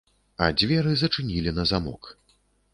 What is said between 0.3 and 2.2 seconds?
А дзверы зачынілі на замок.